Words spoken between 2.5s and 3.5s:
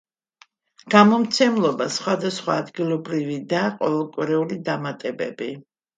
ადგილობრივი